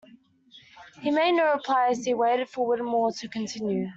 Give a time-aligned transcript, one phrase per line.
[1.01, 3.89] He made no reply as he waited for Whittemore to continue.